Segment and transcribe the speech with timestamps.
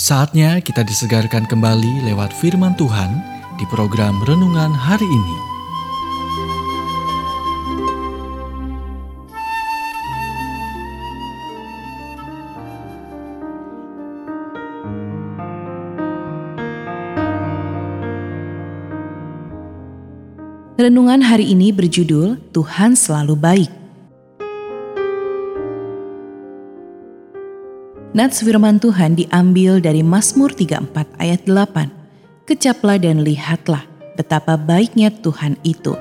[0.00, 3.20] Saatnya kita disegarkan kembali lewat firman Tuhan
[3.60, 5.36] di program renungan hari ini.
[20.80, 23.79] Renungan hari ini berjudul Tuhan Selalu Baik.
[28.10, 32.42] Nats firman Tuhan diambil dari Mazmur 34 ayat 8.
[32.42, 33.86] Kecaplah dan lihatlah
[34.18, 35.94] betapa baiknya Tuhan itu.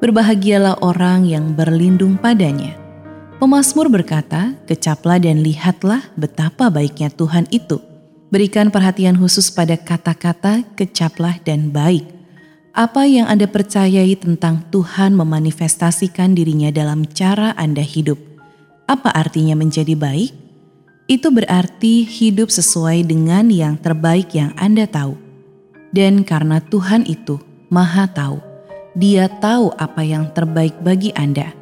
[0.00, 2.72] Berbahagialah orang yang berlindung padanya.
[3.36, 7.84] Pemasmur berkata, kecaplah dan lihatlah betapa baiknya Tuhan itu.
[8.32, 12.21] Berikan perhatian khusus pada kata-kata kecaplah dan baik
[12.72, 18.16] apa yang Anda percayai tentang Tuhan memanifestasikan dirinya dalam cara Anda hidup.
[18.88, 20.32] Apa artinya menjadi baik?
[21.04, 25.20] Itu berarti hidup sesuai dengan yang terbaik yang Anda tahu.
[25.92, 27.36] Dan karena Tuhan itu
[27.68, 28.40] Maha Tahu,
[28.96, 31.52] Dia tahu apa yang terbaik bagi Anda.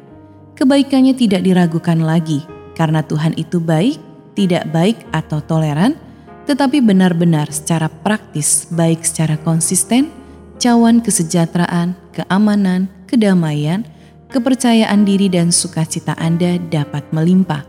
[0.55, 2.43] Kebaikannya tidak diragukan lagi,
[2.75, 3.99] karena Tuhan itu baik,
[4.39, 5.99] tidak baik atau toleran,
[6.47, 10.20] tetapi benar-benar secara praktis, baik secara konsisten
[10.61, 13.81] cawan kesejahteraan, keamanan, kedamaian,
[14.29, 17.65] kepercayaan diri dan sukacita Anda dapat melimpah.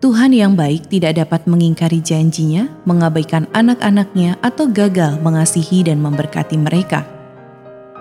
[0.00, 7.06] Tuhan yang baik tidak dapat mengingkari janjinya, mengabaikan anak-anaknya atau gagal mengasihi dan memberkati mereka.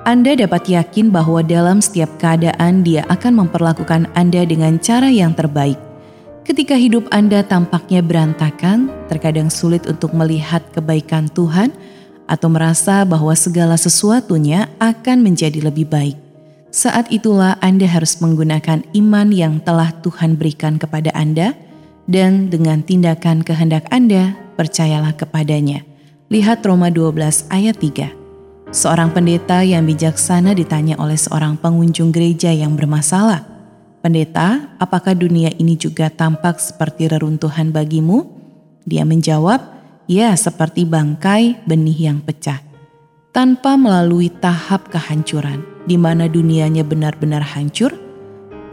[0.01, 5.77] Anda dapat yakin bahwa dalam setiap keadaan dia akan memperlakukan Anda dengan cara yang terbaik.
[6.41, 11.69] Ketika hidup Anda tampaknya berantakan, terkadang sulit untuk melihat kebaikan Tuhan,
[12.31, 16.15] atau merasa bahwa segala sesuatunya akan menjadi lebih baik.
[16.71, 21.51] Saat itulah Anda harus menggunakan iman yang telah Tuhan berikan kepada Anda
[22.07, 25.83] dan dengan tindakan kehendak Anda, percayalah kepadanya.
[26.31, 28.71] Lihat Roma 12 ayat 3.
[28.71, 33.43] Seorang pendeta yang bijaksana ditanya oleh seorang pengunjung gereja yang bermasalah.
[33.99, 38.31] Pendeta, apakah dunia ini juga tampak seperti reruntuhan bagimu?
[38.87, 39.80] Dia menjawab,
[40.11, 42.59] ya seperti bangkai benih yang pecah,
[43.31, 47.95] tanpa melalui tahap kehancuran, di mana dunianya benar-benar hancur,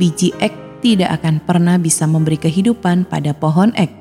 [0.03, 3.95] biji ek tidak akan pernah bisa memberi kehidupan pada pohon ek.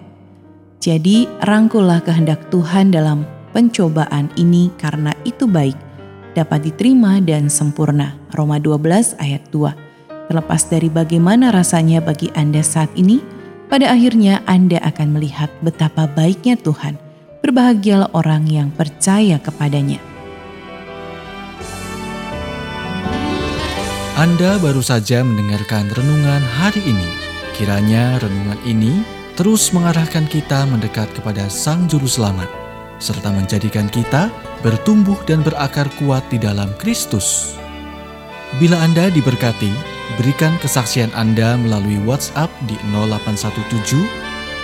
[0.82, 3.22] Jadi, rangkullah kehendak Tuhan dalam
[3.54, 5.78] pencobaan ini karena itu baik,
[6.34, 8.18] dapat diterima dan sempurna.
[8.34, 10.30] Roma 12 ayat 2.
[10.30, 13.22] Terlepas dari bagaimana rasanya bagi Anda saat ini,
[13.70, 17.07] pada akhirnya Anda akan melihat betapa baiknya Tuhan
[17.42, 20.02] berbahagialah orang yang percaya kepadanya.
[24.18, 27.06] Anda baru saja mendengarkan renungan hari ini.
[27.54, 29.06] Kiranya renungan ini
[29.38, 32.50] terus mengarahkan kita mendekat kepada Sang Juru Selamat,
[32.98, 34.34] serta menjadikan kita
[34.66, 37.54] bertumbuh dan berakar kuat di dalam Kristus.
[38.58, 39.70] Bila Anda diberkati,
[40.18, 44.37] berikan kesaksian Anda melalui WhatsApp di 0817